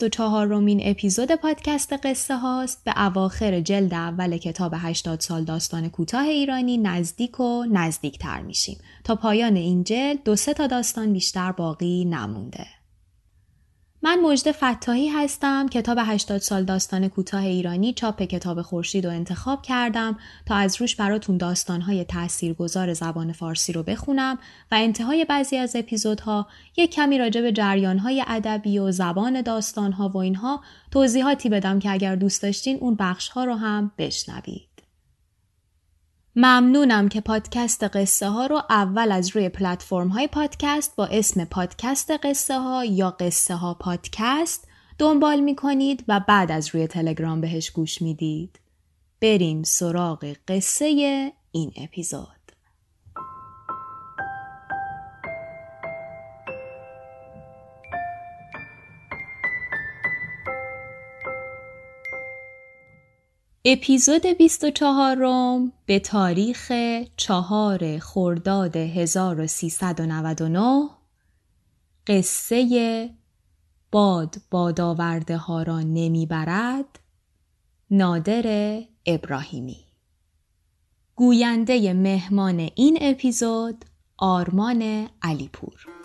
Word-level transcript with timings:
24 0.00 0.46
رومین 0.46 0.80
اپیزود 0.84 1.34
پادکست 1.34 1.92
قصه 1.92 2.36
هاست 2.36 2.84
به 2.84 3.06
اواخر 3.06 3.60
جلد 3.60 3.94
اول 3.94 4.36
کتاب 4.36 4.72
80 4.76 5.20
سال 5.20 5.44
داستان 5.44 5.88
کوتاه 5.88 6.24
ایرانی 6.24 6.78
نزدیک 6.78 7.40
و 7.40 7.64
نزدیک 7.64 8.18
تر 8.18 8.40
میشیم 8.40 8.78
تا 9.04 9.14
پایان 9.14 9.56
این 9.56 9.84
جلد 9.84 10.24
دو 10.24 10.36
سه 10.36 10.54
تا 10.54 10.66
داستان 10.66 11.12
بیشتر 11.12 11.52
باقی 11.52 12.04
نمونده. 12.04 12.79
من 14.02 14.20
مجد 14.20 14.52
فتاحی 14.52 15.08
هستم 15.08 15.68
کتاب 15.68 15.98
80 16.00 16.40
سال 16.40 16.64
داستان 16.64 17.08
کوتاه 17.08 17.44
ایرانی 17.44 17.92
چاپ 17.92 18.22
کتاب 18.22 18.62
خورشید 18.62 19.06
رو 19.06 19.12
انتخاب 19.12 19.62
کردم 19.62 20.18
تا 20.46 20.54
از 20.54 20.80
روش 20.80 20.96
براتون 20.96 21.36
داستانهای 21.36 22.04
تاثیرگذار 22.04 22.92
زبان 22.92 23.32
فارسی 23.32 23.72
رو 23.72 23.82
بخونم 23.82 24.38
و 24.70 24.74
انتهای 24.74 25.24
بعضی 25.24 25.56
از 25.56 25.76
اپیزودها 25.76 26.46
یک 26.76 26.90
کمی 26.90 27.18
راجع 27.18 27.40
به 27.40 27.52
جریانهای 27.52 28.24
ادبی 28.26 28.78
و 28.78 28.90
زبان 28.90 29.42
داستانها 29.42 30.08
و 30.08 30.16
اینها 30.16 30.60
توضیحاتی 30.90 31.48
بدم 31.48 31.78
که 31.78 31.90
اگر 31.90 32.16
دوست 32.16 32.42
داشتین 32.42 32.78
اون 32.80 32.94
بخشها 32.94 33.44
رو 33.44 33.54
هم 33.54 33.92
بشنوید. 33.98 34.69
ممنونم 36.42 37.08
که 37.08 37.20
پادکست 37.20 37.84
قصه 37.84 38.28
ها 38.28 38.46
رو 38.46 38.62
اول 38.70 39.12
از 39.12 39.36
روی 39.36 39.48
پلتفرم 39.48 40.08
های 40.08 40.26
پادکست 40.26 40.96
با 40.96 41.06
اسم 41.06 41.44
پادکست 41.44 42.10
قصه 42.10 42.58
ها 42.58 42.84
یا 42.84 43.10
قصه 43.10 43.54
ها 43.54 43.74
پادکست 43.74 44.68
دنبال 44.98 45.40
می 45.40 45.56
کنید 45.56 46.04
و 46.08 46.20
بعد 46.28 46.52
از 46.52 46.74
روی 46.74 46.86
تلگرام 46.86 47.40
بهش 47.40 47.70
گوش 47.70 48.02
می‌دید. 48.02 48.60
بریم 49.20 49.62
سراغ 49.62 50.34
قصه 50.48 50.86
این 51.52 51.72
اپیزود. 51.76 52.39
اپیزود 63.72 64.26
24 64.26 65.16
روم 65.16 65.72
به 65.86 65.98
تاریخ 65.98 66.72
چهار 67.16 67.98
خرداد 67.98 68.76
1399 68.76 70.88
قصه 72.06 73.10
باد 73.90 74.36
بادآورده 74.50 75.36
ها 75.36 75.62
را 75.62 75.80
نمی‌برد 75.80 76.98
نادر 77.90 78.80
ابراهیمی. 79.06 79.84
گوینده 81.16 81.92
مهمان 81.92 82.70
این 82.74 82.98
اپیزود 83.00 83.84
آرمان 84.18 85.08
علیپور. 85.22 85.99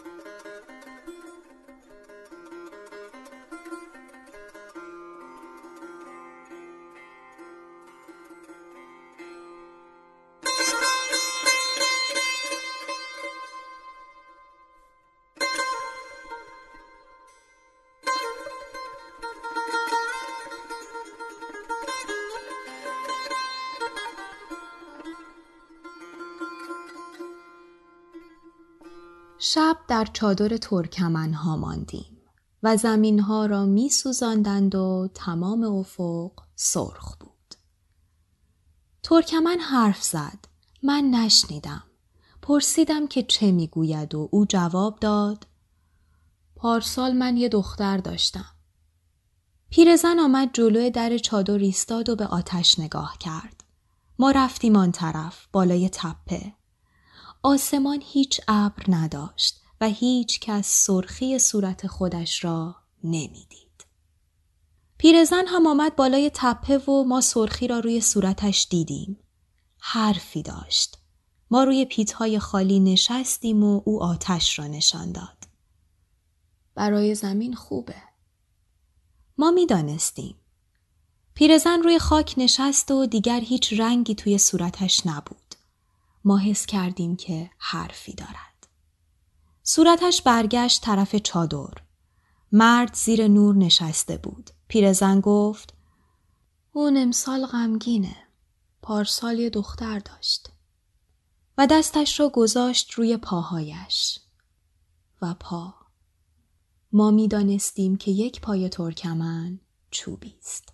شب 29.55 29.77
در 29.87 30.05
چادر 30.13 30.57
ترکمن 30.57 31.33
ها 31.33 31.57
ماندیم 31.57 32.17
و 32.63 32.77
زمین 32.77 33.19
ها 33.19 33.45
را 33.45 33.65
می 33.65 33.89
سوزاندند 33.89 34.75
و 34.75 35.09
تمام 35.13 35.63
افق 35.63 36.31
سرخ 36.55 37.15
بود. 37.19 37.55
ترکمن 39.03 39.59
حرف 39.59 40.03
زد. 40.03 40.45
من 40.83 41.03
نشنیدم. 41.03 41.83
پرسیدم 42.41 43.07
که 43.07 43.23
چه 43.23 43.51
می‌گوید 43.51 44.15
و 44.15 44.29
او 44.31 44.45
جواب 44.45 44.99
داد 44.99 45.47
پارسال 46.55 47.13
من 47.13 47.37
یه 47.37 47.49
دختر 47.49 47.97
داشتم. 47.97 48.55
پیرزن 49.69 50.19
آمد 50.19 50.49
جلوی 50.53 50.91
در 50.91 51.17
چادر 51.17 51.57
ایستاد 51.57 52.09
و 52.09 52.15
به 52.15 52.27
آتش 52.27 52.79
نگاه 52.79 53.17
کرد. 53.19 53.63
ما 54.19 54.31
رفتیم 54.31 54.75
آن 54.75 54.91
طرف 54.91 55.47
بالای 55.51 55.89
تپه. 55.89 56.53
آسمان 57.47 58.03
هیچ 58.05 58.41
ابر 58.47 58.83
نداشت 58.87 59.61
و 59.81 59.89
هیچ 59.89 60.39
کس 60.39 60.67
سرخی 60.67 61.39
صورت 61.39 61.87
خودش 61.87 62.43
را 62.43 62.75
نمی‌دید. 63.03 63.85
پیرزن 64.97 65.43
هم 65.47 65.67
آمد 65.67 65.95
بالای 65.95 66.31
تپه 66.33 66.77
و 66.77 67.03
ما 67.03 67.21
سرخی 67.21 67.67
را 67.67 67.79
روی 67.79 68.01
صورتش 68.01 68.67
دیدیم. 68.69 69.19
حرفی 69.79 70.43
داشت. 70.43 70.97
ما 71.51 71.63
روی 71.63 71.85
پیتهای 71.85 72.39
خالی 72.39 72.79
نشستیم 72.79 73.63
و 73.63 73.81
او 73.85 74.03
آتش 74.03 74.59
را 74.59 74.67
نشان 74.67 75.11
داد. 75.11 75.47
برای 76.75 77.15
زمین 77.15 77.53
خوبه. 77.53 78.01
ما 79.37 79.51
می‌دانستیم. 79.51 80.35
پیرزن 81.33 81.83
روی 81.83 81.99
خاک 81.99 82.33
نشست 82.37 82.91
و 82.91 83.05
دیگر 83.05 83.39
هیچ 83.39 83.73
رنگی 83.79 84.15
توی 84.15 84.37
صورتش 84.37 85.05
نبود. 85.05 85.44
ما 86.25 86.37
حس 86.37 86.65
کردیم 86.65 87.15
که 87.15 87.49
حرفی 87.57 88.13
دارد. 88.13 88.67
صورتش 89.63 90.21
برگشت 90.21 90.81
طرف 90.81 91.15
چادر. 91.15 91.73
مرد 92.51 92.93
زیر 92.93 93.27
نور 93.27 93.55
نشسته 93.55 94.17
بود. 94.17 94.49
پیرزن 94.67 95.19
گفت 95.19 95.73
اون 96.73 96.97
امسال 96.97 97.45
غمگینه. 97.45 98.15
پارسال 98.81 99.39
یه 99.39 99.49
دختر 99.49 99.99
داشت. 99.99 100.49
و 101.57 101.67
دستش 101.67 102.19
را 102.19 102.29
گذاشت 102.29 102.91
روی 102.91 103.17
پاهایش. 103.17 104.19
و 105.21 105.33
پا. 105.33 105.73
ما 106.91 107.11
می 107.11 107.27
دانستیم 107.27 107.95
که 107.95 108.11
یک 108.11 108.41
پای 108.41 108.69
ترکمن 108.69 109.59
چوبی 109.91 110.35
است. 110.39 110.73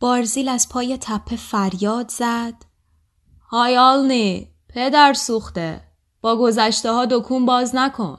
بارزیل 0.00 0.48
از 0.48 0.68
پای 0.68 0.98
تپه 1.00 1.36
فریاد 1.36 2.08
زد 2.08 2.54
های 3.54 3.76
آلنی 3.76 4.54
پدر 4.68 5.12
سوخته. 5.12 5.84
با 6.20 6.36
گذشته 6.36 6.92
ها 6.92 7.06
دکون 7.06 7.46
باز 7.46 7.74
نکن. 7.74 8.18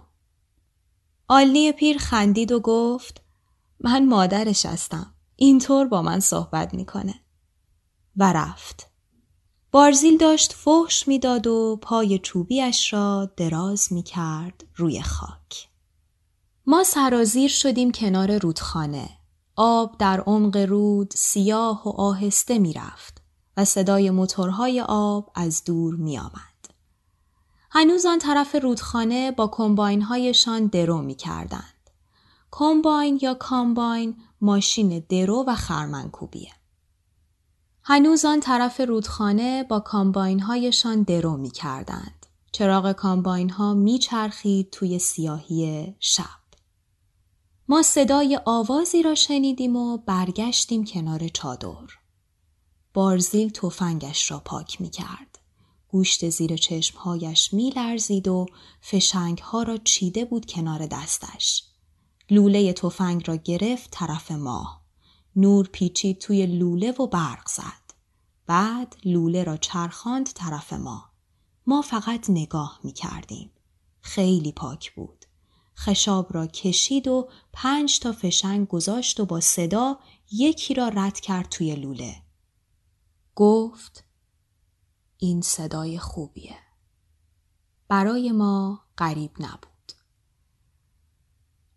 آلنی 1.28 1.72
پیر 1.72 1.98
خندید 1.98 2.52
و 2.52 2.60
گفت 2.60 3.22
من 3.80 4.06
مادرش 4.06 4.66
هستم. 4.66 5.14
اینطور 5.36 5.88
با 5.88 6.02
من 6.02 6.20
صحبت 6.20 6.74
می‌کنه. 6.74 7.16
و 8.18 8.34
رفت. 8.34 8.88
بارزیل 9.72 10.18
داشت 10.18 10.54
فحش 10.54 11.08
می‌داد 11.08 11.48
و 11.48 11.80
پای 11.82 12.20
چوبیش 12.20 12.94
را 12.94 13.32
دراز 13.38 13.94
می‌کرد 13.94 14.64
روی 14.76 15.02
خاک. 15.02 15.70
ما 16.66 16.84
سرازیر 16.84 17.50
شدیم 17.50 17.92
کنار 17.92 18.38
رودخانه. 18.38 19.10
آب 19.56 19.98
در 19.98 20.20
عمق 20.20 20.58
رود 20.58 21.14
سیاه 21.16 21.88
و 21.88 21.90
آهسته 21.90 22.60
می‌رفت. 22.60 23.15
و 23.58 23.66
صدای 23.66 24.10
موتورهای 24.10 24.82
آب 24.82 25.32
از 25.36 25.64
دور 25.64 25.96
می 25.96 26.18
آمد. 26.18 26.56
هنوز 27.72 28.06
آن 28.06 28.20
طرف 28.20 28.56
رودخانه 28.56 29.32
با 29.32 29.48
کمباین 29.48 30.02
هایشان 30.02 30.68
درو 30.68 31.02
می 31.02 31.16
کردند. 31.16 31.90
کمباین 32.52 33.20
یا 33.22 33.34
کامباین 33.34 34.16
ماشین 34.42 35.06
درو 35.10 35.44
و 35.48 35.56
خرمنکوبیه. 35.56 36.52
هنوز 37.84 38.26
آن 38.26 38.40
طرف 38.40 38.82
رودخانه 38.82 39.64
با 39.64 39.80
کامباین 39.80 40.40
هایشان 40.40 41.04
درو 41.04 41.38
می 41.38 41.52
کردند. 41.52 42.26
چراغ 42.52 42.92
کامباین 42.92 43.50
ها 43.50 43.74
می 43.74 44.00
چرخید 44.00 44.70
توی 44.70 45.00
سیاهی 45.00 45.96
شب. 46.00 46.46
ما 47.68 47.82
صدای 47.82 48.40
آوازی 48.46 49.04
را 49.04 49.16
شنیدیم 49.16 49.76
و 49.76 49.98
برگشتیم 49.98 50.86
کنار 50.86 51.28
چادر. 51.28 52.05
بارزیل 52.96 53.50
تفنگش 53.50 54.32
را 54.32 54.40
پاک 54.40 54.82
می 54.82 54.90
کرد. 54.90 55.40
گوشت 55.88 56.30
زیر 56.30 56.58
چشمهایش 56.58 57.54
می 57.54 57.70
لرزید 57.70 58.28
و 58.28 58.46
فشنگ 58.82 59.38
ها 59.38 59.64
را 59.64 59.78
چیده 59.78 60.26
بود 60.26 60.46
کنار 60.46 60.86
دستش. 60.86 61.64
لوله 62.30 62.74
تفنگ 62.74 63.28
را 63.28 63.36
گرفت 63.36 63.92
طرف 63.92 64.32
ماه. 64.32 64.82
نور 65.36 65.70
پیچید 65.72 66.20
توی 66.20 66.46
لوله 66.46 66.92
و 66.92 67.08
برق 67.08 67.48
زد. 67.50 67.94
بعد 68.48 68.96
لوله 69.06 69.44
را 69.44 69.58
چرخاند 69.58 70.30
طرف 70.34 70.74
ما. 70.74 71.10
ما 71.68 71.82
فقط 71.82 72.30
نگاه 72.30 72.80
می 72.84 72.94
کردیم. 72.94 73.52
خیلی 74.02 74.52
پاک 74.52 74.94
بود. 74.94 75.26
خشاب 75.78 76.34
را 76.34 76.48
کشید 76.48 77.08
و 77.08 77.30
پنج 77.54 78.00
تا 78.00 78.12
فشنگ 78.12 78.68
گذاشت 78.68 79.20
و 79.20 79.26
با 79.26 79.40
صدا 79.40 80.00
یکی 80.32 80.74
را 80.74 80.88
رد 80.88 81.20
کرد 81.20 81.50
توی 81.50 81.76
لوله. 81.76 82.25
گفت 83.36 84.04
این 85.18 85.42
صدای 85.42 86.00
خوبیه. 86.00 86.58
برای 87.88 88.32
ما 88.32 88.82
غریب 88.98 89.32
نبود. 89.40 89.92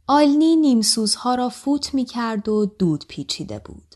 آلنی 0.06 0.56
نیمسوزها 0.56 1.34
را 1.34 1.48
فوت 1.48 1.94
می 1.94 2.04
کرد 2.04 2.48
و 2.48 2.66
دود 2.66 3.06
پیچیده 3.06 3.58
بود. 3.58 3.94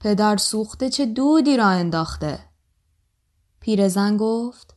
پدر 0.00 0.36
سوخته 0.36 0.90
چه 0.90 1.06
دودی 1.06 1.56
را 1.56 1.68
انداخته؟ 1.68 2.48
پیرزن 3.60 4.16
گفت 4.16 4.76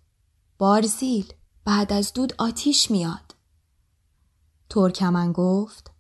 بارزیل 0.58 1.34
بعد 1.66 1.94
از 1.94 2.14
دود 2.14 2.34
آتیش 2.38 2.92
میاد. 2.92 3.36
ترکمن 4.70 5.32
گفت 5.32 5.92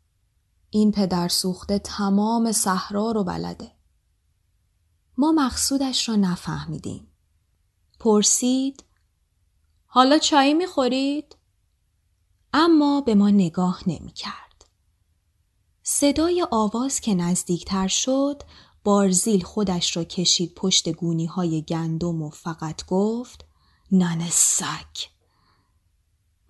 این 0.69 0.91
پدر 0.91 1.27
سوخته 1.27 1.79
تمام 1.79 2.51
صحرا 2.51 3.11
رو 3.11 3.23
بلده. 3.23 3.74
ما 5.17 5.31
مقصودش 5.31 6.09
را 6.09 6.15
نفهمیدیم. 6.15 7.07
پرسید 7.99 8.83
حالا 9.85 10.17
چایی 10.17 10.53
می‌خورید؟ 10.53 11.35
اما 12.53 13.01
به 13.01 13.15
ما 13.15 13.29
نگاه 13.29 13.83
نمی 13.87 14.11
کرد. 14.11 14.65
صدای 15.83 16.47
آواز 16.51 16.99
که 16.99 17.15
نزدیکتر 17.15 17.87
شد 17.87 18.43
بارزیل 18.83 19.43
خودش 19.43 19.97
را 19.97 20.03
کشید 20.03 20.53
پشت 20.53 20.89
گونی 20.89 21.25
های 21.25 21.61
گندم 21.61 22.21
و 22.21 22.29
فقط 22.29 22.85
گفت 22.85 23.45
نن 23.91 24.29
سک. 24.29 25.09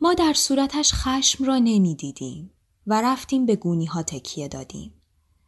ما 0.01 0.13
در 0.13 0.33
صورتش 0.33 0.93
خشم 0.93 1.43
را 1.43 1.57
نمی‌دیدیم 1.57 2.51
و 2.87 3.01
رفتیم 3.01 3.45
به 3.45 3.55
گونی 3.55 3.85
ها 3.85 4.03
تکیه 4.03 4.47
دادیم. 4.47 4.93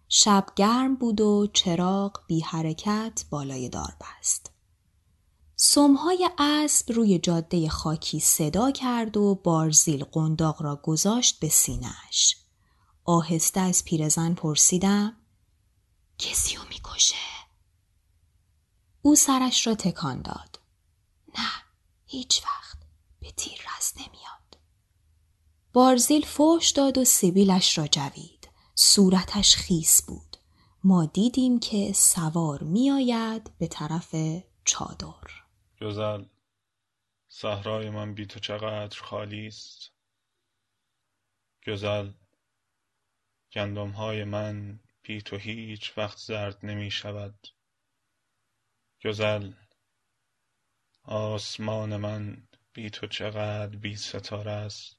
شب 0.09 0.45
گرم 0.55 0.95
بود 0.95 1.21
و 1.21 1.47
چراغ 1.53 2.19
بی 2.27 2.39
حرکت 2.39 3.25
بالای 3.29 3.69
دار 3.69 3.95
بست. 4.01 4.51
سمهای 5.55 6.29
اسب 6.37 6.91
روی 6.91 7.19
جاده 7.19 7.69
خاکی 7.69 8.19
صدا 8.19 8.71
کرد 8.71 9.17
و 9.17 9.35
بارزیل 9.35 10.03
قنداق 10.03 10.61
را 10.61 10.75
گذاشت 10.75 11.39
به 11.39 11.49
سینهش. 11.49 12.35
آهسته 13.05 13.59
از 13.59 13.83
پیرزن 13.85 14.33
پرسیدم 14.33 15.17
کسی 16.17 16.55
رو 16.55 16.63
می‌کشه؟ 16.69 17.15
او 19.01 19.15
سرش 19.15 19.67
را 19.67 19.75
تکان 19.75 20.21
داد. 20.21 20.59
نه 21.37 21.49
هیچ 22.05 22.43
وقت 22.43 22.77
به 23.19 23.31
تیر 23.31 23.59
رس 23.77 23.93
نمیاد. 23.97 24.57
بارزیل 25.73 26.25
فوش 26.25 26.69
داد 26.69 26.97
و 26.97 27.05
سیبیلش 27.05 27.77
را 27.77 27.87
جوید. 27.87 28.36
صورتش 28.79 29.55
خیس 29.55 30.01
بود. 30.07 30.37
ما 30.83 31.05
دیدیم 31.05 31.59
که 31.59 31.93
سوار 31.93 32.63
میآید 32.63 33.57
به 33.57 33.67
طرف 33.67 34.15
چادر. 34.65 35.43
جزل 35.81 36.25
صحرای 37.27 37.89
من 37.89 38.13
بی 38.13 38.25
تو 38.25 38.39
چقدر 38.39 38.99
خالی 38.99 39.47
است 39.47 39.91
گزل 41.67 42.11
گندم 43.51 43.89
های 43.89 44.23
من 44.23 44.79
بی 45.01 45.21
تو 45.21 45.37
هیچ 45.37 45.97
وقت 45.97 46.17
زرد 46.17 46.65
نمی 46.65 46.91
شود 46.91 47.47
گزل 49.05 49.53
آسمان 51.03 51.97
من 51.97 52.47
بی 52.73 52.89
تو 52.89 53.07
چقدر 53.07 53.75
بی 53.75 53.95
ستاره 53.95 54.51
است 54.51 54.97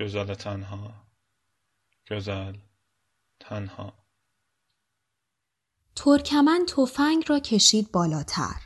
گزل 0.00 0.34
تنها 0.34 1.11
گزل 2.12 2.56
تنها 3.40 3.92
ترکمن 5.96 6.66
تفنگ 6.66 7.24
را 7.26 7.38
کشید 7.38 7.92
بالاتر 7.92 8.60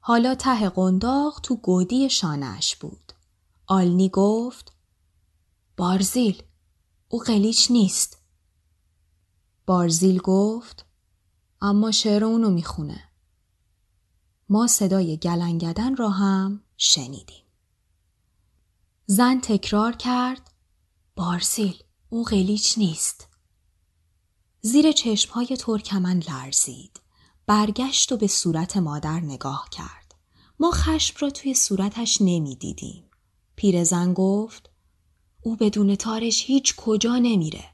حالا 0.00 0.34
ته 0.34 0.68
قنداق 0.68 1.40
تو 1.42 1.56
گودی 1.56 2.10
شانش 2.10 2.76
بود. 2.76 3.12
آلنی 3.66 4.08
گفت 4.08 4.72
بارزیل 5.76 6.42
او 7.08 7.18
قلیچ 7.18 7.70
نیست. 7.70 8.22
بارزیل 9.66 10.18
گفت 10.18 10.86
اما 11.60 11.90
شعر 11.90 12.24
اونو 12.24 12.50
می‌خونه. 12.50 13.08
ما 14.48 14.66
صدای 14.66 15.16
گلنگدن 15.16 15.96
را 15.96 16.10
هم 16.10 16.64
شنیدیم. 16.76 17.44
زن 19.06 19.40
تکرار 19.40 19.96
کرد 19.96 20.50
بارزیل 21.16 21.82
او 22.10 22.24
قلیچ 22.24 22.78
نیست. 22.78 23.28
زیر 24.60 24.92
چشمهای 24.92 25.56
ترکمن 25.56 26.18
لرزید. 26.18 27.00
برگشت 27.46 28.12
و 28.12 28.16
به 28.16 28.26
صورت 28.26 28.76
مادر 28.76 29.20
نگاه 29.20 29.68
کرد. 29.72 30.14
ما 30.60 30.70
خشم 30.70 31.16
را 31.20 31.30
توی 31.30 31.54
صورتش 31.54 32.18
نمی‌دیدیم. 32.20 33.04
پیرزن 33.56 34.12
گفت 34.12 34.70
او 35.42 35.56
بدون 35.56 35.96
تارش 35.96 36.44
هیچ 36.46 36.76
کجا 36.76 37.18
نمیره. 37.18 37.64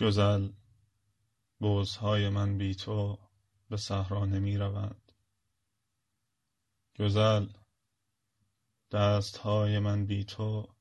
گزل 0.00 0.48
بوزهای 1.60 2.28
من 2.28 2.58
بی 2.58 2.74
تو 2.74 3.18
به 3.70 3.76
صحرا 3.76 4.26
نمی 4.26 4.56
روند. 4.58 5.12
گزل 6.98 7.46
دستهای 8.90 9.78
من 9.78 10.06
بی 10.06 10.24
تو 10.24 10.75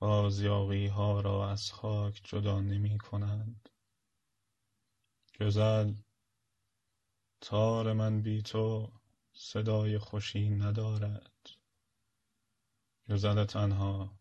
قازیاقی 0.00 0.86
ها 0.86 1.20
را 1.20 1.50
از 1.50 1.72
خاک 1.72 2.20
جدا 2.24 2.60
نمی 2.60 2.98
کنند. 2.98 3.68
گزل 5.40 5.94
تار 7.40 7.92
من 7.92 8.22
بی 8.22 8.42
تو 8.42 8.92
صدای 9.32 9.98
خوشی 9.98 10.50
ندارد 10.50 11.50
گزل 13.10 13.44
تنها 13.44 14.18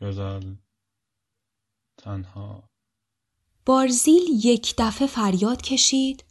گزل 0.00 0.54
تنها 1.96 2.70
بارزیل 3.66 4.22
یک 4.44 4.74
دفعه 4.78 5.08
فریاد 5.08 5.62
کشید 5.62 6.24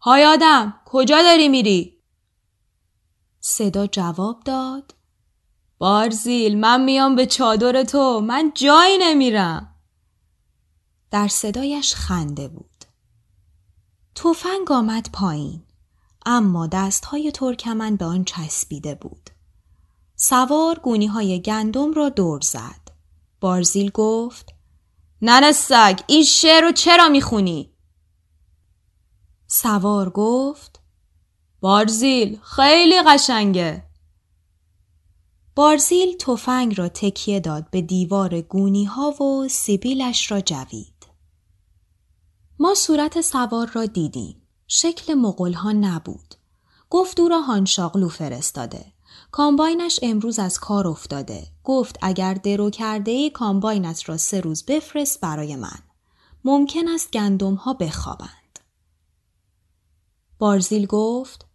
های 0.00 0.24
آدم 0.24 0.80
کجا 0.84 1.22
داری 1.22 1.48
میری؟ 1.48 2.02
صدا 3.40 3.86
جواب 3.86 4.42
داد 4.44 4.97
بارزیل 5.78 6.58
من 6.58 6.84
میام 6.84 7.16
به 7.16 7.26
چادر 7.26 7.82
تو 7.82 8.20
من 8.20 8.52
جایی 8.54 8.98
نمیرم 8.98 9.74
در 11.10 11.28
صدایش 11.28 11.94
خنده 11.94 12.48
بود 12.48 12.84
تفنگ 14.14 14.72
آمد 14.72 15.10
پایین 15.12 15.62
اما 16.26 16.66
دستهای 16.66 17.32
ترکمن 17.32 17.96
به 17.96 18.04
آن 18.04 18.24
چسبیده 18.24 18.94
بود. 18.94 19.30
سوار 20.16 20.78
گونی 20.78 21.06
های 21.06 21.42
گندم 21.42 21.92
را 21.92 22.08
دور 22.08 22.40
زد. 22.40 22.90
بارزیل 23.40 23.90
گفت 23.90 24.48
نن 25.22 25.52
سگ 25.52 26.00
این 26.06 26.24
شعر 26.24 26.64
رو 26.64 26.72
چرا 26.72 27.08
می‌خونی؟ 27.08 27.72
سوار 29.46 30.10
گفت 30.10 30.80
بارزیل 31.60 32.40
خیلی 32.42 33.02
قشنگه. 33.02 33.87
بارزیل 35.58 36.16
تفنگ 36.16 36.78
را 36.78 36.88
تکیه 36.88 37.40
داد 37.40 37.70
به 37.70 37.82
دیوار 37.82 38.40
گونی 38.40 38.84
ها 38.84 39.10
و 39.22 39.48
سیبیلش 39.48 40.30
را 40.30 40.40
جوید. 40.40 41.06
ما 42.58 42.74
صورت 42.74 43.20
سوار 43.20 43.70
را 43.74 43.86
دیدیم. 43.86 44.42
شکل 44.66 45.14
مغول 45.14 45.52
ها 45.52 45.72
نبود. 45.72 46.34
گفت 46.90 47.20
او 47.20 47.28
را 47.28 47.40
هانشاغلو 47.40 48.08
فرستاده. 48.08 48.92
کامباینش 49.30 50.00
امروز 50.02 50.38
از 50.38 50.60
کار 50.60 50.88
افتاده. 50.88 51.46
گفت 51.64 51.98
اگر 52.02 52.34
درو 52.34 52.70
کرده 52.70 53.10
ای 53.10 53.30
کامباینت 53.30 54.08
را 54.08 54.16
سه 54.16 54.40
روز 54.40 54.64
بفرست 54.64 55.20
برای 55.20 55.56
من. 55.56 55.78
ممکن 56.44 56.88
است 56.88 57.10
گندم 57.10 57.54
ها 57.54 57.72
بخوابند. 57.74 58.58
بارزیل 60.38 60.86
گفت 60.86 61.46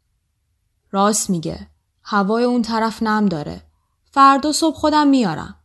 راست 0.91 1.29
میگه. 1.29 1.67
هوای 2.01 2.43
اون 2.43 2.61
طرف 2.61 3.03
نم 3.03 3.25
داره. 3.25 3.72
فردا 4.13 4.51
صبح 4.51 4.75
خودم 4.75 5.07
میارم. 5.07 5.59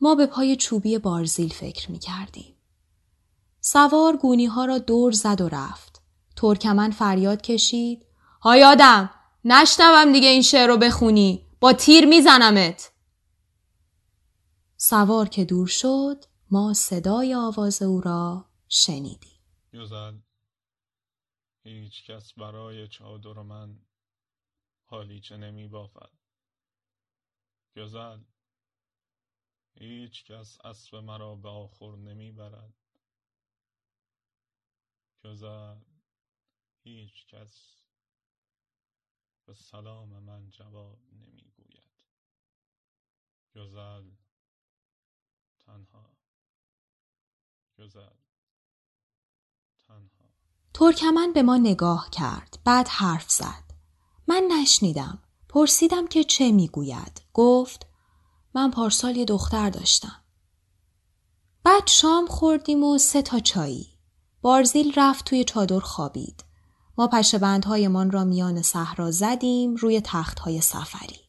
ما 0.00 0.14
به 0.14 0.26
پای 0.26 0.56
چوبی 0.56 0.98
بارزیل 0.98 1.52
فکر 1.52 1.90
می 1.90 1.98
کردیم. 1.98 2.56
سوار 3.60 4.16
گونی 4.16 4.46
ها 4.46 4.64
را 4.64 4.78
دور 4.78 5.12
زد 5.12 5.40
و 5.40 5.48
رفت. 5.48 6.02
ترکمن 6.36 6.90
فریاد 6.90 7.42
کشید. 7.42 8.08
های 8.40 8.64
آدم 8.64 9.10
نشنوم 9.44 10.12
دیگه 10.12 10.28
این 10.28 10.42
شعر 10.42 10.66
رو 10.66 10.76
بخونی 10.76 11.46
با 11.60 11.72
تیر 11.72 12.06
میزنمت 12.06 12.92
سوار 14.76 15.28
که 15.28 15.44
دور 15.44 15.66
شد 15.66 16.24
ما 16.50 16.74
صدای 16.74 17.34
آواز 17.34 17.82
او 17.82 18.00
را 18.00 18.44
شنیدیم 18.68 19.40
هیچ 21.64 22.06
کس 22.10 22.32
برای 22.32 22.88
چادر 22.88 23.42
من 23.42 23.78
حالیچه 24.84 25.36
نمی 25.36 25.68
بافد 25.68 26.17
گزل. 27.78 28.22
هیچ 29.74 30.24
کس 30.24 30.60
اسب 30.64 30.96
مرا 30.96 31.34
به 31.34 31.48
آخر 31.48 31.96
نمی 31.96 32.32
برد 32.32 32.74
گزل. 35.24 35.80
هیچ 36.84 37.26
کس 37.26 37.82
به 39.46 39.54
سلام 39.54 40.08
من 40.08 40.50
جواب 40.50 40.98
نمی 41.12 41.52
گوید 41.56 42.04
گزل. 43.54 44.10
تنها. 45.58 46.16
گزل. 47.78 48.16
تنها. 49.78 50.30
ترکمن 50.74 51.32
به 51.32 51.42
ما 51.42 51.56
نگاه 51.56 52.08
کرد. 52.12 52.58
بعد 52.64 52.88
حرف 52.88 53.30
زد. 53.30 53.70
من 54.28 54.42
نشنیدم. 54.50 55.27
پرسیدم 55.48 56.06
که 56.06 56.24
چه 56.24 56.52
می‌گوید. 56.52 57.22
گفت 57.34 57.86
من 58.54 58.70
پارسال 58.70 59.16
یه 59.16 59.24
دختر 59.24 59.70
داشتم. 59.70 60.24
بعد 61.64 61.86
شام 61.86 62.26
خوردیم 62.26 62.84
و 62.84 62.98
سه 62.98 63.22
تا 63.22 63.38
چایی. 63.38 63.88
بارزیل 64.42 64.92
رفت 64.96 65.24
توی 65.24 65.44
چادر 65.44 65.80
خوابید. 65.80 66.44
ما 66.98 67.06
پشه 67.06 67.38
بندهایمان 67.38 68.10
را 68.10 68.24
میان 68.24 68.62
صحرا 68.62 69.10
زدیم 69.10 69.76
روی 69.76 70.00
تختهای 70.04 70.60
سفری. 70.60 71.20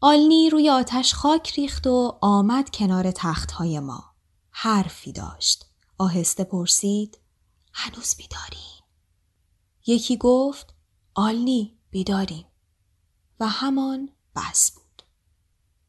آلنی 0.00 0.50
روی 0.50 0.70
آتش 0.70 1.14
خاک 1.14 1.52
ریخت 1.52 1.86
و 1.86 2.18
آمد 2.20 2.70
کنار 2.70 3.10
تختهای 3.10 3.80
ما. 3.80 4.04
حرفی 4.50 5.12
داشت. 5.12 5.64
آهسته 5.98 6.44
پرسید 6.44 7.18
هنوز 7.72 8.14
بیداریم 8.16 8.84
یکی 9.86 10.16
گفت 10.16 10.74
آلنی 11.14 11.78
بیداریم. 11.90 12.46
و 13.40 13.48
همان 13.48 14.10
بس 14.36 14.72
بود. 14.72 15.02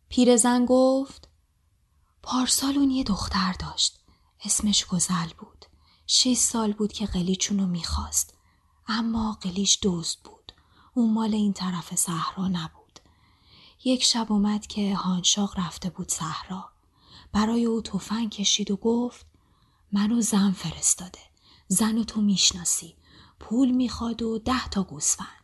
پیرزن 0.09 0.65
گفت 0.65 1.29
پارسال 2.23 2.77
اون 2.77 2.91
یه 2.91 3.03
دختر 3.03 3.53
داشت. 3.53 3.99
اسمش 4.45 4.85
گزل 4.85 5.29
بود. 5.37 5.65
شش 6.07 6.37
سال 6.37 6.73
بود 6.73 6.91
که 6.91 7.05
قلیچونو 7.05 7.67
می‌خواست. 7.67 8.33
اما 8.87 9.37
قلیچ 9.41 9.81
دوست 9.81 10.23
بود. 10.23 10.51
اون 10.93 11.13
مال 11.13 11.33
این 11.33 11.53
طرف 11.53 11.95
صحرا 11.95 12.47
نبود. 12.47 12.99
یک 13.83 14.03
شب 14.03 14.31
اومد 14.31 14.67
که 14.67 14.95
هانشاق 14.95 15.59
رفته 15.59 15.89
بود 15.89 16.11
صحرا. 16.11 16.69
برای 17.31 17.65
او 17.65 17.81
تفنگ 17.81 18.29
کشید 18.29 18.71
و 18.71 18.75
گفت 18.75 19.25
منو 19.91 20.21
زن 20.21 20.51
فرستاده. 20.51 21.19
زن 21.67 22.03
تو 22.03 22.21
می‌شناسی. 22.21 22.95
پول 23.39 23.71
می‌خواد 23.71 24.21
و 24.21 24.39
ده 24.39 24.69
تا 24.69 24.83
گوسفند. 24.83 25.38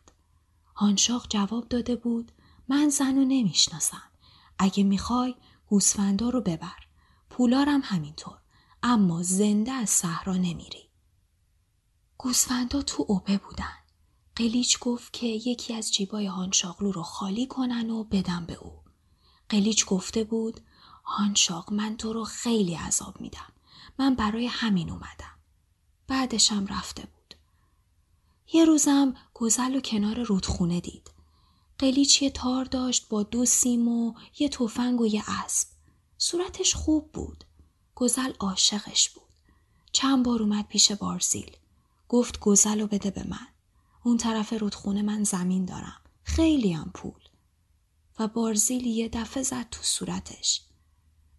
هانشاق 0.76 1.26
جواب 1.28 1.68
داده 1.68 1.96
بود 1.96 2.32
من 2.68 2.88
زن 2.88 3.18
و 3.18 3.24
نمی‌شناسم. 3.24 4.10
اگه 4.58 4.84
می‌خوای 4.84 5.34
گوسفندا 5.66 6.28
رو 6.28 6.40
ببر. 6.40 6.86
پولارم 7.30 7.80
همینطور 7.84 8.38
اما 8.82 9.22
زنده 9.22 9.72
از 9.72 9.90
صحرا 9.90 10.34
نمیری. 10.34 10.88
گوسفندا 12.18 12.82
تو 12.82 13.04
اوبه 13.08 13.38
بودن. 13.38 13.72
قلیچ 14.36 14.78
گفت 14.78 15.12
که 15.12 15.26
یکی 15.26 15.74
از 15.74 15.92
جیبای 15.92 16.26
هانشاقلو 16.26 16.92
رو 16.92 17.02
خالی 17.02 17.46
کنن 17.46 17.90
و 17.90 18.04
بدم 18.04 18.46
به 18.46 18.54
او. 18.54 18.82
قلیچ 19.48 19.86
گفته 19.86 20.24
بود 20.24 20.60
هانشاق 21.04 21.72
من 21.72 21.96
تو 21.96 22.12
رو 22.12 22.24
خیلی 22.24 22.74
عذاب 22.74 23.20
میدم. 23.20 23.52
من 23.98 24.14
برای 24.14 24.46
همین 24.46 24.90
اومدم. 24.90 25.38
بعدشم 26.08 26.66
رفته 26.66 27.02
بود. 27.02 27.15
یه 28.52 28.64
روزم 28.64 29.14
گزل 29.34 29.76
و 29.76 29.80
کنار 29.80 30.22
رودخونه 30.22 30.80
دید. 30.80 31.10
قلیچ 31.78 32.22
یه 32.22 32.30
تار 32.30 32.64
داشت 32.64 33.08
با 33.08 33.22
دو 33.22 33.44
سیم 33.44 33.88
و 33.88 34.14
یه 34.38 34.48
تفنگ 34.48 35.00
و 35.00 35.06
یه 35.06 35.24
اسب. 35.26 35.68
صورتش 36.18 36.74
خوب 36.74 37.12
بود. 37.12 37.44
گزل 37.94 38.32
عاشقش 38.38 39.10
بود. 39.10 39.22
چند 39.92 40.24
بار 40.24 40.42
اومد 40.42 40.66
پیش 40.66 40.92
بارزیل. 40.92 41.56
گفت 42.08 42.40
گزل 42.40 42.80
و 42.80 42.86
بده 42.86 43.10
به 43.10 43.24
من. 43.28 43.46
اون 44.04 44.16
طرف 44.16 44.52
رودخونه 44.52 45.02
من 45.02 45.24
زمین 45.24 45.64
دارم. 45.64 46.00
خیلی 46.24 46.72
هم 46.72 46.90
پول. 46.94 47.20
و 48.18 48.28
بارزیل 48.28 48.86
یه 48.86 49.08
دفعه 49.08 49.42
زد 49.42 49.66
تو 49.70 49.82
صورتش. 49.82 50.62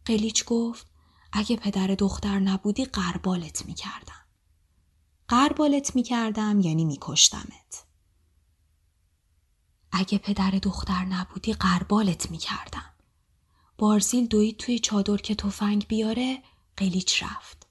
قلیچ 0.05 0.45
گفت 0.45 0.87
اگه 1.33 1.55
پدر 1.55 1.87
دختر 1.87 2.39
نبودی 2.39 2.85
قربالت 2.85 3.65
می‌کردم. 3.65 4.26
قربالت 5.27 5.95
می‌کردم 5.95 6.59
یعنی 6.59 6.85
میکشتمت. 6.85 7.85
اگه 9.91 10.17
پدر 10.17 10.51
دختر 10.51 11.05
نبودی 11.05 11.53
قربالت 11.53 12.31
می‌کردم. 12.31 12.93
بارزیل 13.77 14.27
دوید 14.27 14.57
توی 14.57 14.79
چادر 14.79 15.17
که 15.17 15.35
تفنگ 15.35 15.87
بیاره 15.87 16.43
قلیچ 16.77 17.23
رفت. 17.23 17.67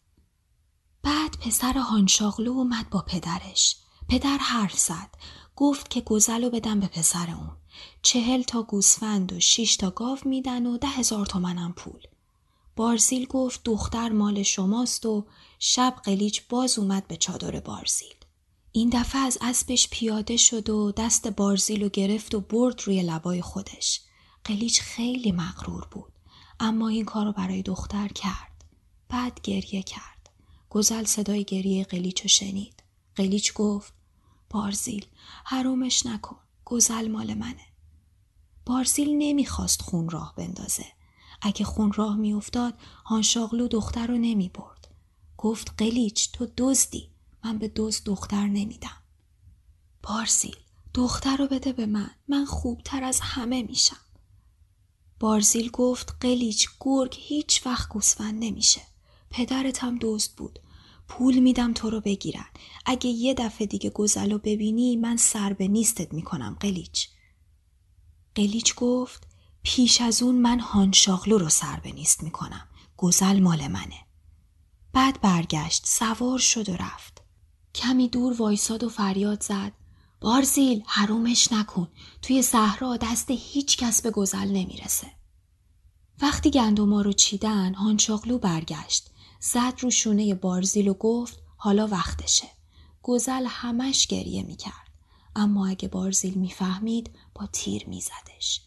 بعد 1.02 1.38
پسر 1.38 1.78
هانشاغلو 1.78 2.52
اومد 2.52 2.90
با 2.90 3.02
پدرش. 3.02 3.76
پدر 4.08 4.38
حرف 4.38 4.78
زد. 4.78 5.10
گفت 5.56 5.90
که 5.90 6.00
گزلو 6.00 6.50
بدم 6.50 6.80
به 6.80 6.86
پسر 6.86 7.30
اون. 7.30 7.56
چهل 8.02 8.42
تا 8.42 8.62
گوسفند 8.62 9.32
و 9.32 9.40
شیش 9.40 9.76
تا 9.76 9.90
گاو 9.90 10.18
میدن 10.25 10.66
و 10.66 10.78
ده 10.78 10.88
هزار 10.88 11.26
تومنم 11.26 11.72
پول. 11.72 12.02
بارزیل 12.76 13.26
گفت 13.26 13.61
دختر 13.64 14.09
مال 14.09 14.42
شماست 14.42 15.06
و 15.06 15.26
شب 15.59 15.97
قلیچ 16.04 16.42
باز 16.49 16.78
اومد 16.78 17.09
به 17.09 17.16
چادر 17.16 17.61
بارزیل. 17.61 18.14
این 18.73 18.90
دفعه 18.92 19.21
از 19.21 19.38
اسبش 19.40 19.88
پیاده 19.90 20.37
شد 20.37 20.71
و 20.71 20.92
دست 20.92 21.28
بارزیل 21.28 21.83
رو 21.83 21.88
گرفت 21.88 22.35
و 22.35 22.40
برد 22.40 22.83
روی 22.85 23.02
لبای 23.02 23.42
خودش. 23.42 24.00
قلیچ 24.45 24.80
خیلی 24.80 25.33
مغرور 25.33 25.88
بود 25.90 26.12
اما 26.61 26.88
این 26.88 27.04
کار 27.04 27.25
رو 27.25 27.33
برای 27.33 27.62
دختر 27.62 28.09
کرد. 28.09 28.64
بعد 29.09 29.40
گریه 29.42 29.83
کرد. 29.83 30.30
گزل 30.71 31.04
صدای 31.04 31.45
گریه 31.45 31.85
قلیچ 31.85 32.23
رو 32.23 32.28
شنید. 32.28 32.83
قلیچ 33.14 33.52
گفت 33.52 33.92
بارزیل 34.50 35.06
حرومش 35.45 36.06
نکن. 36.06 36.37
گزل 36.64 37.09
مال 37.09 37.35
منه. 37.35 37.66
بارزیل 38.66 39.09
نمی‌خواست 39.18 39.83
خون 39.83 40.09
راه 40.09 40.35
بندازه. 40.37 40.95
اگه 41.42 41.64
خون 41.64 41.92
راه 41.92 42.16
میافتاد 42.16 42.74
هانشاغلو 43.04 43.68
دختر 43.68 44.06
رو 44.06 44.18
نمی 44.18 44.48
برد. 44.48 44.88
گفت 45.36 45.74
قلیچ 45.78 46.32
تو 46.32 46.46
دزدی 46.56 47.10
من 47.44 47.58
به 47.58 47.72
دزد 47.76 48.04
دختر 48.04 48.46
نمیدم. 48.46 49.02
بارزیل 50.02 50.56
دختر 50.94 51.36
رو 51.36 51.46
بده 51.46 51.72
به 51.72 51.86
من 51.86 52.10
من 52.28 52.44
خوبتر 52.44 53.04
از 53.04 53.20
همه 53.20 53.62
میشم. 53.62 53.96
بارزیل 55.20 55.70
گفت 55.70 56.16
قلیچ 56.20 56.68
گرگ 56.80 57.14
هیچ 57.18 57.66
وقت 57.66 57.88
گوسفند 57.88 58.44
نمیشه. 58.44 58.80
پدرت 59.30 59.84
هم 59.84 59.98
دزد 60.00 60.30
بود. 60.36 60.58
پول 61.08 61.38
میدم 61.38 61.72
تو 61.72 61.90
رو 61.90 62.00
بگیرن. 62.00 62.46
اگه 62.86 63.10
یه 63.10 63.34
دفعه 63.34 63.66
دیگه 63.66 63.90
گزل 63.90 64.32
رو 64.32 64.38
ببینی 64.38 64.96
من 64.96 65.16
سر 65.16 65.52
به 65.52 65.68
نیستت 65.68 66.14
می‌کنم 66.14 66.56
قلیچ. 66.60 67.08
قلیچ 68.34 68.74
گفت 68.74 69.26
پیش 69.68 70.00
از 70.00 70.23
اون 70.23 70.35
من 70.35 70.61
هانشاغلو 70.61 71.38
رو 71.38 71.49
سر 71.49 71.80
به 71.80 71.92
نیست 71.92 72.23
می‌کنم. 72.23 72.68
گزل 72.96 73.40
مال 73.40 73.68
منه. 73.68 74.06
بعد 74.92 75.20
برگشت 75.20 75.87
سوار 75.87 76.38
شد 76.38 76.68
و 76.68 76.76
رفت. 76.76 77.23
کمی 77.75 78.08
دور 78.08 78.37
وایساد 78.37 78.85
و 78.85 78.88
فریاد 78.88 79.42
زد. 79.42 79.73
بارزیل 80.20 80.82
حرومش 80.87 81.52
نکن. 81.52 81.88
توی 82.23 82.42
صحرا 82.42 82.96
دست 82.96 83.30
هیچ 83.30 83.76
کس 83.76 84.02
به 84.02 84.11
گزل 84.11 84.49
نمی‌رسه. 84.49 85.06
وقتی 86.23 86.50
گندما 86.50 87.02
رو 87.02 87.12
چیدن 87.12 87.75
هانشاغلو 87.75 88.38
برگشت. 88.38 89.11
زد 89.40 89.75
رو 89.80 89.90
شونه 89.90 90.35
بارزیل 90.35 90.88
و 90.88 90.94
گفت 90.94 91.38
حالا 91.56 91.87
وقتشه. 91.87 92.49
گزل 93.02 93.46
همش 93.49 94.06
گریه 94.06 94.42
می‌کرد. 94.42 94.90
اما 95.37 95.66
اگه 95.66 95.88
بارزیل 95.88 96.35
می‌فهمید 96.35 97.11
با 97.35 97.46
تیر 97.46 97.88
میزدش. 97.88 98.65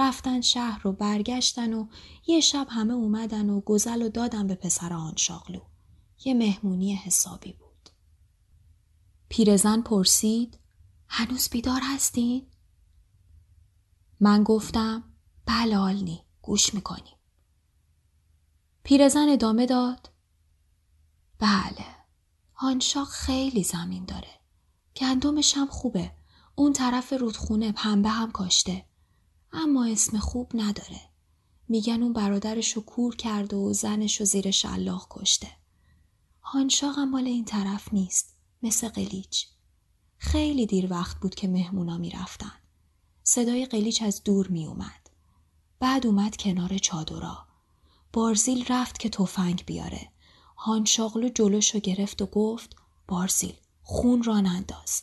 رفتن 0.00 0.40
شهر 0.40 0.82
رو 0.82 0.92
برگشتن 0.92 1.72
و 1.74 1.86
یه 2.26 2.40
شب 2.40 2.66
همه 2.70 2.94
اومدن 2.94 3.50
و 3.50 3.60
گزل 3.60 4.02
و 4.02 4.08
دادن 4.08 4.46
به 4.46 4.54
پسر 4.54 4.92
آن 4.92 5.16
شاغلو. 5.16 5.60
یه 6.24 6.34
مهمونی 6.34 6.94
حسابی 6.94 7.52
بود. 7.52 7.90
پیرزن 9.28 9.80
پرسید 9.80 10.58
هنوز 11.08 11.48
بیدار 11.48 11.80
هستین؟ 11.84 12.46
من 14.20 14.42
گفتم 14.42 15.04
بله 15.46 15.76
آلنی 15.76 16.24
گوش 16.42 16.74
می‌کنیم. 16.74 17.16
پیرزن 18.82 19.28
ادامه 19.28 19.66
داد 19.66 20.10
بله 21.38 21.86
هانشاق 22.54 23.08
خیلی 23.08 23.64
زمین 23.64 24.04
داره. 24.04 24.40
گندمش 24.96 25.56
هم 25.56 25.66
خوبه. 25.66 26.12
اون 26.54 26.72
طرف 26.72 27.12
رودخونه 27.12 27.72
پنبه 27.72 28.08
هم 28.08 28.30
کاشته. 28.30 28.89
اما 29.52 29.86
اسم 29.86 30.18
خوب 30.18 30.50
نداره. 30.54 31.00
میگن 31.68 32.02
اون 32.02 32.12
برادرش 32.12 32.72
رو 32.72 32.82
کور 32.82 33.16
کرده 33.16 33.56
و 33.56 33.72
زنش 33.72 34.20
رو 34.20 34.26
زیر 34.26 34.50
شلاق 34.50 35.06
کشته. 35.10 35.48
هانشاق 36.42 36.98
هم 36.98 37.10
مال 37.10 37.24
این 37.24 37.44
طرف 37.44 37.94
نیست. 37.94 38.34
مثل 38.62 38.88
قلیچ. 38.88 39.46
خیلی 40.18 40.66
دیر 40.66 40.86
وقت 40.90 41.20
بود 41.20 41.34
که 41.34 41.48
مهمونا 41.48 41.98
می‌رفتن. 41.98 42.52
صدای 43.22 43.66
قلیچ 43.66 44.02
از 44.02 44.24
دور 44.24 44.48
می 44.48 44.66
اومد. 44.66 45.10
بعد 45.80 46.06
اومد 46.06 46.36
کنار 46.36 46.78
چادرا. 46.78 47.46
بارزیل 48.12 48.64
رفت 48.68 48.98
که 48.98 49.08
تفنگ 49.08 49.64
بیاره. 49.66 50.08
هانشاغلو 50.56 51.28
جلوشو 51.28 51.78
گرفت 51.78 52.22
و 52.22 52.26
گفت 52.26 52.76
بارزیل 53.08 53.54
خون 53.82 54.22
را 54.22 54.40
ننداز. 54.40 55.02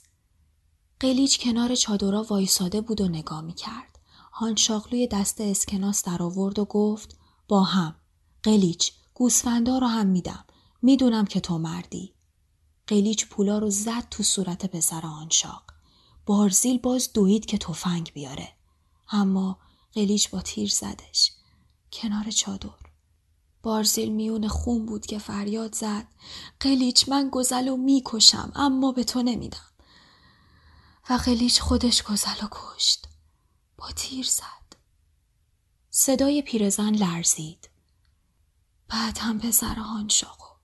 قلیچ 0.99 1.39
کنار 1.39 1.75
چادرا 1.75 2.23
وایساده 2.23 2.81
بود 2.81 3.01
و 3.01 3.07
نگاه 3.07 3.41
می 3.41 3.53
کرد. 3.53 3.96
هانشاغلوی 4.39 5.07
دست 5.07 5.41
اسکناس 5.41 6.03
در 6.03 6.23
آورد 6.23 6.59
و 6.59 6.65
گفت 6.65 7.17
با 7.47 7.63
هم. 7.63 7.95
قلیچ 8.43 8.91
گوسفندا 9.13 9.77
رو 9.77 9.87
هم 9.87 10.07
میدم. 10.07 10.45
می‌دونم 10.81 11.25
که 11.25 11.39
تو 11.39 11.57
مردی. 11.57 12.13
قلیچ 12.87 13.27
پولا 13.27 13.57
رو 13.57 13.69
زد 13.69 14.09
تو 14.11 14.23
صورت 14.23 14.65
پسر 14.65 15.05
آنشاق. 15.05 15.63
بارزیل 16.25 16.77
باز 16.77 17.13
دوید 17.13 17.45
که 17.45 17.57
تفنگ 17.57 18.11
بیاره. 18.13 18.49
اما 19.11 19.59
قلیچ 19.93 20.29
با 20.29 20.41
تیر 20.41 20.69
زدش. 20.69 21.31
کنار 21.93 22.31
چادر. 22.31 22.69
بارزیل 23.63 24.11
میون 24.11 24.47
خون 24.47 24.85
بود 24.85 25.05
که 25.05 25.19
فریاد 25.19 25.75
زد. 25.75 26.07
قلیچ 26.59 27.09
من 27.09 27.29
گزلو 27.31 27.77
می‌کشم 27.77 28.51
اما 28.55 28.91
به 28.91 29.03
تو 29.03 29.21
نمیدم. 29.21 29.71
و 31.09 31.13
قلیچ 31.13 31.61
خودش 31.61 32.03
گزلو 32.03 32.47
کشت. 32.51 33.06
با 33.77 33.91
تیر 33.91 34.25
زد. 34.25 34.75
صدای 35.89 36.41
پیرزن 36.41 36.95
لرزید. 36.95 37.69
بعد 38.87 39.17
هم 39.17 39.39
پسر 39.39 39.75
هانشاقو. 39.75 40.55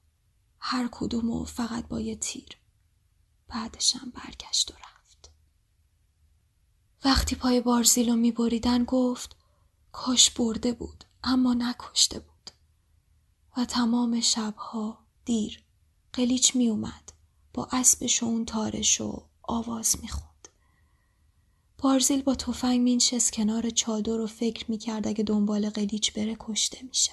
هر 0.59 0.89
کدومو 0.91 1.45
فقط 1.45 1.87
با 1.87 1.99
یه 1.99 2.15
تیر. 2.15 2.57
بعدشم 3.47 4.13
برگشت 4.15 4.71
و 4.71 4.73
رفت. 4.73 5.31
وقتی 7.05 7.35
پای 7.35 7.61
بارزیلو 7.61 8.15
میبریدن 8.15 8.83
گفت 8.83 9.35
کاش 9.91 10.29
برده 10.29 10.73
بود 10.73 11.03
اما 11.23 11.53
نکشته 11.53 12.19
بود. 12.19 12.51
و 13.57 13.65
تمام 13.65 14.21
شبها 14.21 15.05
دیر 15.25 15.63
قلیچ 16.13 16.55
می 16.55 16.69
اومد 16.69 17.11
با 17.53 17.67
اسبش 17.71 18.23
و 18.23 18.25
اون 18.25 18.45
تارش 18.45 19.01
و 19.01 19.27
آواز 19.41 19.95
می‌خوند. 20.01 20.32
بارزیل 21.83 22.21
با 22.21 22.35
تفنگ 22.35 22.81
مینشست 22.81 23.33
کنار 23.33 23.69
چادر 23.69 24.19
و 24.19 24.27
فکر 24.27 24.71
می‌کرد 24.71 25.07
اگه 25.07 25.23
دنبال 25.23 25.69
قلیچ 25.69 26.13
بره 26.13 26.37
کشته 26.39 26.83
میشه. 26.83 27.11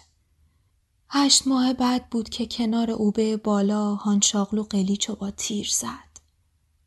هشت 1.08 1.46
ماه 1.46 1.72
بعد 1.72 2.10
بود 2.10 2.28
که 2.28 2.46
کنار 2.46 2.90
اوبه 2.90 3.36
بالا 3.36 3.94
هانشاغلو 3.94 4.62
قلیچ 4.62 5.10
با 5.10 5.30
تیر 5.30 5.68
زد. 5.72 6.20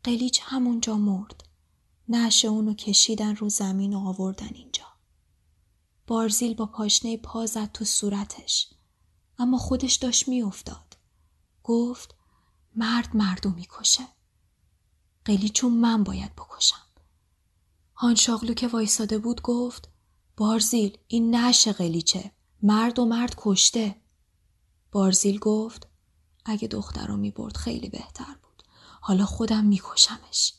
قلیچ 0.03 0.41
همونجا 0.43 0.97
مرد. 0.97 1.43
نش 2.09 2.45
اونو 2.45 2.73
کشیدن 2.73 3.35
رو 3.35 3.49
زمین 3.49 3.93
و 3.93 4.07
آوردن 4.07 4.51
اینجا. 4.53 4.85
بارزیل 6.07 6.53
با 6.53 6.65
پاشنه 6.65 7.17
پا 7.17 7.45
زد 7.45 7.71
تو 7.71 7.85
صورتش. 7.85 8.69
اما 9.37 9.57
خودش 9.57 9.95
داشت 9.95 10.27
میافتاد. 10.27 10.97
گفت 11.63 12.15
مرد 12.75 13.15
مردو 13.15 13.49
می‌کشه. 13.49 14.07
قلیچون 15.25 15.73
من 15.73 16.03
باید 16.03 16.35
بکشم. 16.35 16.82
هانشاغلو 18.03 18.53
که 18.53 18.67
وایساده 18.67 19.17
بود 19.17 19.41
گفت 19.41 19.89
بارزیل 20.37 20.97
این 21.07 21.35
نش 21.35 21.67
قلیچه. 21.67 22.31
مرد 22.61 22.99
و 22.99 23.05
مرد 23.05 23.35
کشته. 23.37 23.95
بارزیل 24.91 25.39
گفت 25.39 25.87
اگه 26.45 26.67
دخترو 26.67 27.17
می 27.17 27.31
برد 27.31 27.57
خیلی 27.57 27.89
بهتر 27.89 28.35
بود. 28.43 28.63
حالا 29.01 29.25
خودم 29.25 29.65
میکشمش. 29.65 30.53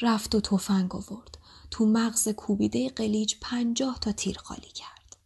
رفت 0.00 0.34
و 0.34 0.40
تفنگ 0.40 0.94
آورد. 0.94 1.38
تو 1.70 1.86
مغز 1.86 2.28
کوبیده 2.28 2.88
قلیج 2.88 3.34
پنجاه 3.40 3.98
تا 3.98 4.12
تیر 4.12 4.38
خالی 4.38 4.70
کرد. 4.74 5.16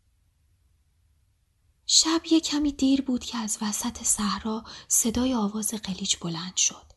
شب 1.87 2.21
یه 2.31 2.41
کمی 2.41 2.73
دیر 2.73 3.03
بود 3.03 3.25
که 3.25 3.39
از 3.39 3.59
وسط 3.63 4.03
صحرا 4.03 4.65
صدای 4.89 5.35
آواز 5.35 5.75
قلیج 5.75 6.17
بلند 6.21 6.57
شد. 6.57 6.93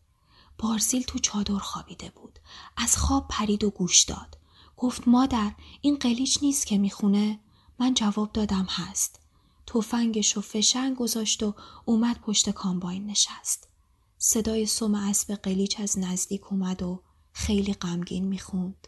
بارزیل 0.57 1.03
تو 1.03 1.19
چادر 1.19 1.57
خوابیده 1.57 2.09
بود. 2.09 2.39
از 2.77 2.97
خواب 2.97 3.27
پرید 3.27 3.63
و 3.63 3.69
گوش 3.69 4.03
داد. 4.03 4.42
گفت 4.77 5.07
مادر 5.07 5.51
این 5.81 5.95
قلیچ 5.97 6.39
نیست 6.41 6.67
که 6.67 6.77
می‌خونه؟ 6.77 7.39
من 7.79 7.93
جواب 7.93 8.31
دادم 8.31 8.67
هست. 8.69 9.19
تفنگش 9.67 10.37
و 10.37 10.41
فشنگ 10.41 10.97
گذاشت 10.97 11.43
و 11.43 11.55
اومد 11.85 12.19
پشت 12.19 12.49
کامباین 12.49 13.05
نشست. 13.05 13.69
صدای 14.17 14.65
سم 14.65 14.95
اسب 14.95 15.33
قلیچ 15.33 15.79
از 15.79 15.99
نزدیک 15.99 16.53
اومد 16.53 16.83
و 16.83 17.03
خیلی 17.31 17.73
غمگین 17.73 18.27
می‌خوند. 18.27 18.87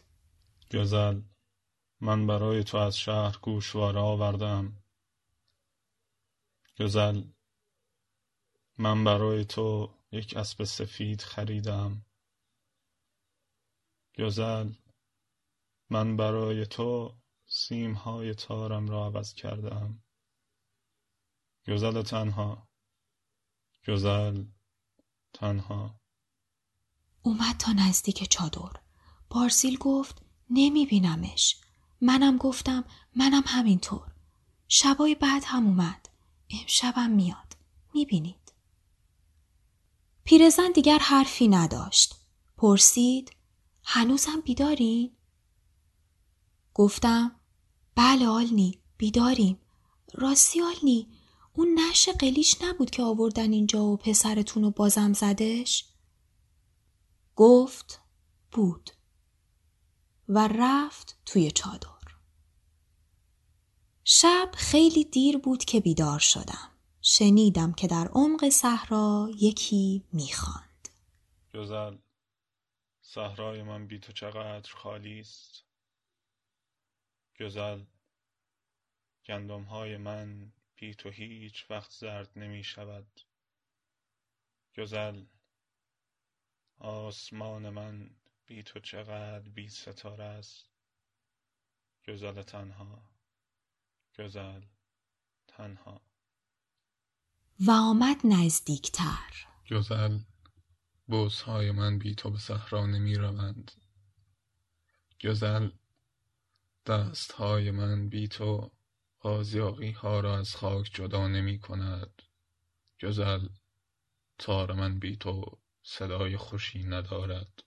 گزل 0.72 1.22
من 2.02 2.28
برای 2.28 2.64
تو 2.64 2.78
از 2.78 2.98
شهر 2.98 3.38
گوشواره 3.42 4.00
آوردم. 4.00 4.84
گزل 6.80 7.24
من 8.78 9.04
برای 9.04 9.46
تو 9.46 9.94
یک 10.12 10.38
اسب 10.38 10.64
سفید 10.64 11.22
خریدم. 11.22 12.06
گزل 14.20 14.70
من 15.90 16.18
برای 16.18 16.66
تو 16.66 17.18
سیمهای 17.46 18.34
تارم 18.34 18.88
را 18.88 19.06
عوض 19.06 19.34
کردم. 19.34 20.04
گزل 21.68 22.02
تنها. 22.02 22.68
گزل 23.88 24.46
تنها. 25.34 26.02
اومد 27.22 27.58
تا 27.60 27.72
نزدیک 27.72 28.30
چادر. 28.30 28.80
بارسیل 29.30 29.78
گفت 29.78 30.22
نمی 30.50 30.86
بینمش 30.86 31.62
منم 32.02 32.38
گفتم 32.38 32.84
منم 33.16 33.44
همینطور. 33.46 34.12
شبای 34.68 35.16
بعد 35.16 35.44
هم 35.46 35.66
اومد. 35.68 36.10
امشبم 36.50 37.10
میاد. 37.10 37.56
می‌بینید. 37.94 38.54
پیرزن 40.24 40.72
دیگر 40.72 41.00
حرفی 41.00 41.48
نداشت. 41.48 42.16
پرسید 42.58 43.36
هنوزم 43.84 44.42
بیدارین؟ 44.46 45.18
گفتم 46.76 47.40
بله 47.96 48.28
آلنی 48.28 48.80
بیداریم 48.98 49.60
راستی 50.14 50.62
آلنی 50.62 51.08
اون 51.54 51.80
نش 51.80 52.10
قلیش 52.10 52.62
نبود 52.62 52.90
که 52.90 53.04
آوردن 53.04 53.52
اینجا 53.54 53.84
و 53.84 53.98
پسرتون 53.98 54.64
رو 54.64 54.72
بازم 54.72 55.14
زدش؟ 55.14 55.86
گفت 57.36 58.02
بود 58.52 58.90
و 60.30 60.48
رفت 60.48 61.20
توی 61.26 61.52
چادر. 61.52 61.90
شب 64.04 64.52
خیلی 64.54 65.04
دیر 65.04 65.38
بود 65.38 65.66
که 65.66 65.80
بیدار 65.80 66.20
شدم. 66.20 66.72
شنیدم 67.02 67.74
که 67.74 67.88
در 67.88 68.08
عمق 68.08 68.50
صحرا 68.50 69.30
یکی 69.40 70.04
می‌خواند. 70.14 70.90
جزل 71.54 71.98
صحرای 73.02 73.64
من 73.64 73.88
بی 73.88 74.00
تو 74.00 74.12
چقدر 74.14 74.72
خالی 74.74 75.20
است. 75.20 75.65
گزل. 77.40 77.84
گندم 79.26 79.64
های 79.64 79.98
من 79.98 80.54
بی 80.76 80.94
تو 80.94 81.10
هیچ 81.10 81.72
وقت 81.72 81.92
زرد 81.92 82.30
نمی 82.36 82.64
شود. 82.64 83.22
گزل. 84.78 85.26
آسمان 86.78 87.70
من 87.70 88.10
بی 88.46 88.64
تو 88.64 88.80
چقدر 88.80 89.50
بی 89.50 89.70
ستاره 89.70 90.24
است. 90.24 90.70
گزل 92.08 92.42
تنها. 92.42 93.10
گزل 94.20 94.62
تنها. 95.48 96.02
و 97.60 97.72
آمد 97.72 98.18
نزدیکتر. 98.24 99.48
گزل. 99.72 100.20
بوسهای 101.08 101.72
من 101.72 102.00
بی 102.00 102.16
تو 102.16 102.30
به 102.30 102.38
صحرا 102.38 102.86
نمی 102.86 103.16
روند. 103.16 103.72
گزل. 105.22 105.70
دستهای 106.86 107.72
من 107.72 108.10
بی 108.10 108.28
تو 108.28 108.72
قازیاقی 109.20 109.92
ها 109.92 110.20
را 110.20 110.38
از 110.38 110.56
خاک 110.56 110.92
جدا 110.94 111.28
نمی 111.28 111.60
کند 111.60 112.22
گزل 113.02 113.48
تار 114.38 114.74
من 114.74 115.00
بی 115.00 115.18
تو 115.18 115.46
صدای 115.84 116.38
خوشی 116.38 116.84
ندارد. 116.84 117.64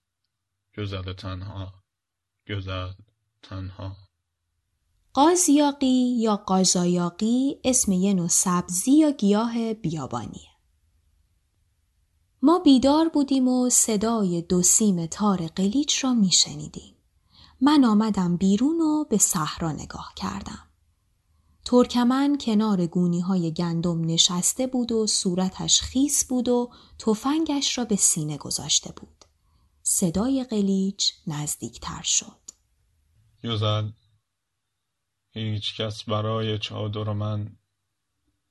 گزل 0.79 1.13
تنها 1.13 1.75
گزل 2.49 2.93
تنها. 3.43 3.97
قازیاقی 5.13 6.17
یا 6.19 6.37
قازایاقی 6.37 7.61
اسم 7.65 7.93
یه 7.93 8.15
نوع 8.15 8.29
سبزی 8.29 8.93
یا 8.93 9.11
گیاه 9.11 9.75
بیابانیه. 9.75 10.49
ما 12.43 12.59
بیدار 12.59 13.09
بودیم 13.09 13.49
و 13.49 13.71
صدای 13.71 14.43
دو 14.43 14.63
سیم 14.63 15.07
تار 15.07 15.47
قلیچ 15.47 16.05
را 16.05 16.15
میشنیدیم. 16.15 16.98
من 17.61 17.85
آمدم 17.85 18.37
بیرون 18.37 18.81
و 18.81 19.05
به 19.05 19.19
صحرا 19.19 19.73
نگاه 19.73 20.13
کردم. 20.17 20.69
ترکمن 21.65 22.39
کنار 22.41 22.87
گونی 22.87 23.21
های 23.21 23.53
گندم 23.53 24.05
نشسته 24.05 24.67
بود 24.67 24.93
و 24.93 25.07
صورتش 25.07 25.81
خیس 25.81 26.25
بود 26.29 26.49
و 26.49 26.71
تفنگش 26.99 27.79
را 27.79 27.85
به 27.85 27.97
سینه 27.97 28.37
گذاشته 28.37 28.93
بود. 28.93 29.25
صدای 29.83 30.45
قلیچ 30.45 31.13
نزدیکتر 31.27 32.03
شد. 32.03 32.51
یوزل 33.43 33.91
هیچ 35.31 35.81
کس 35.81 36.05
برای 36.05 36.59
چادر 36.59 37.13
من 37.13 37.57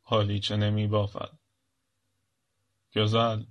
حالیچه 0.02 0.58
نمی 0.58 0.88
بافد. 0.88 1.40
گزل 2.96 3.44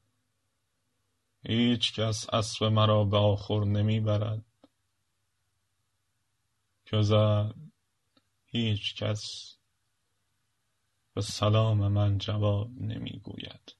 هیچ 1.47 1.95
کس 2.01 2.31
اسب 2.31 2.65
مرا 2.65 3.05
به 3.05 3.17
آخر 3.17 3.65
نمی 3.65 4.01
برد. 4.01 4.46
گزل 6.93 7.53
هیچ 8.47 8.95
کس 8.95 9.57
به 11.15 11.21
سلام 11.21 11.89
من 11.89 12.19
جواب 12.19 12.71
نمی 12.81 13.21
گوید 13.25 13.73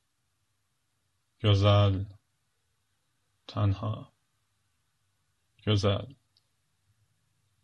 گزل 1.45 2.05
تنها. 3.49 4.13
گزل 5.67 6.15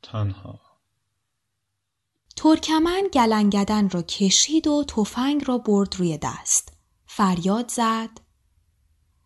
تنها. 0.02 0.60
ترکمن 2.36 3.02
گلنگدن 3.12 3.88
را 3.88 4.02
کشید 4.02 4.66
و 4.66 4.84
تفنگ 4.84 5.44
را 5.48 5.58
برد 5.58 5.96
روی 5.96 6.18
دست. 6.22 6.72
فریاد 7.06 7.68
زد. 7.68 8.10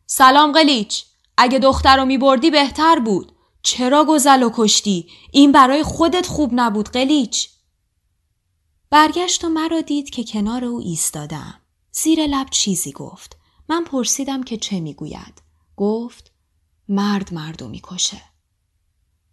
سلام 0.06 0.52
قلیچ 0.52 1.04
اگه 1.38 1.58
دختر 1.58 1.96
رو 1.96 2.04
می 2.04 2.18
بردی 2.18 2.50
بهتر 2.50 2.98
بود. 2.98 3.35
چرا 3.66 4.04
گزل 4.08 4.42
و 4.42 4.50
کشتی؟ 4.54 5.10
این 5.32 5.52
برای 5.52 5.82
خودت 5.82 6.26
خوب 6.26 6.50
نبود 6.52 6.88
قلیچ 6.88 7.48
برگشت 8.90 9.44
و 9.44 9.48
مرا 9.48 9.80
دید 9.80 10.10
که 10.10 10.24
کنار 10.24 10.64
او 10.64 10.80
ایستادم. 10.80 11.60
زیر 11.92 12.26
لب 12.26 12.50
چیزی 12.50 12.92
گفت. 12.92 13.36
من 13.68 13.84
پرسیدم 13.84 14.42
که 14.42 14.56
چه 14.56 14.80
می‌گوید. 14.80 15.42
گفت 15.76 16.32
مرد 16.88 17.34
مردو 17.34 17.68
می‌کشه. 17.68 18.22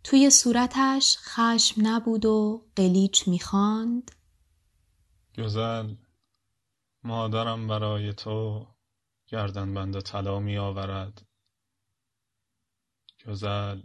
توی 0.03 0.29
صورتش 0.29 1.17
خشم 1.17 1.87
نبود 1.87 2.25
و 2.25 2.65
قلیچ 2.75 3.27
می‌خواند. 3.27 4.11
گزل 5.37 5.95
مادرم 7.03 7.67
برای 7.67 8.13
تو 8.13 8.67
گردن 9.27 9.73
بند 9.73 9.99
طلا 9.99 10.39
می 10.39 10.57
آورد. 10.57 11.21
گزل 13.27 13.81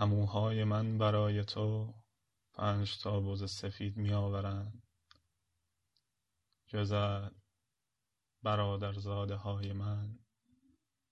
اموهای 0.00 0.64
من 0.64 0.98
برای 0.98 1.44
تو 1.44 1.94
پنج 2.52 2.98
تا 2.98 3.20
بز 3.20 3.50
سفید 3.50 3.96
می 3.96 4.12
آورند 4.12 4.82
جز 6.66 6.92
برادر 8.42 8.92
زاده 8.92 9.36
های 9.36 9.72
من 9.72 10.18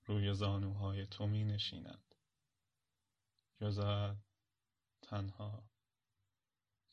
روی 0.04 0.34
زانوهای 0.34 1.06
تو 1.06 1.26
می 1.26 1.44
نشینند 1.44 2.14
جز 3.60 3.80
تنها 5.02 5.70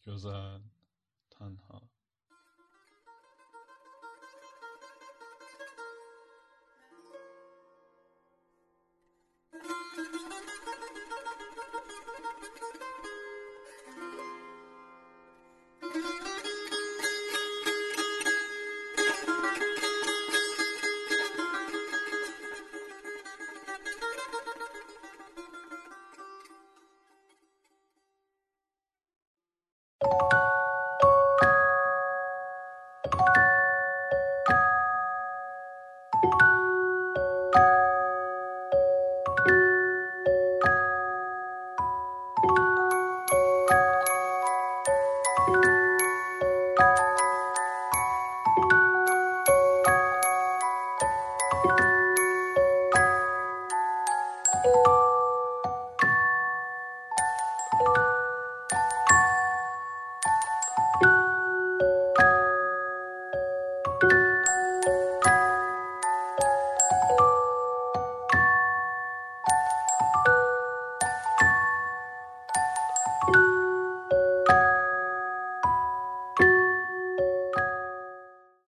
جز 0.02 0.28
تنها. 1.32 1.93